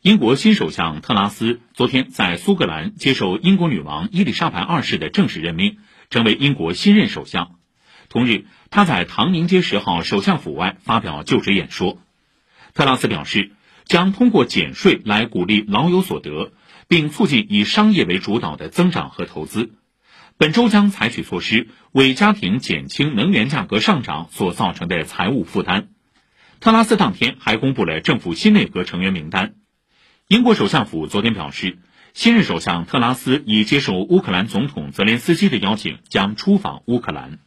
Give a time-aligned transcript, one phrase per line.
[0.00, 5.78] 英国新首相特拉斯昨天在苏格兰接受英国女王伊丽莎白二世的正式任命，
[6.08, 7.56] 成为英国新任首相。
[8.08, 11.98] 同日，他在唐宁街十号首相府外发表就职演说。
[12.74, 13.50] 特拉斯表示，
[13.86, 16.52] 将通过减税来鼓励老有所得，
[16.86, 19.72] 并促进以商业为主导的增长和投资。
[20.36, 25.88] 本周将采取措施，为家庭减轻能源价格上涨所造成的财务负担。
[26.60, 29.54] 特拉斯当天还公布了政府新内阁成员名单。
[30.28, 31.78] 英国首相府昨天表示，
[32.12, 37.38] 新任首相特拉斯已接受乌克兰总统泽连斯基的邀请，将出访乌克兰。